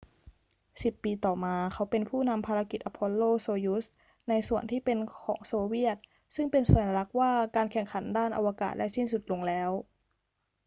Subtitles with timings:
[0.83, 3.85] สิบปีต่อมา เขาเป็นผู้นำภารกิจ apollo-soyuz
[4.29, 5.97] ในส่วนที่เป็นของโซเวียต
[6.35, 9.71] ซึ่งเป็นสัญลักษณ์ว่าการแข่งขันด้านอวกาศได้สิ้นสุดลงแล้ว